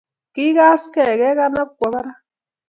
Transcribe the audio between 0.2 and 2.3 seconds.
Kigaskei ke konop kwo barak